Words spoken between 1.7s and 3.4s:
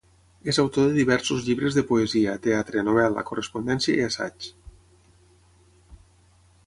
de poesia, teatre, novel·la,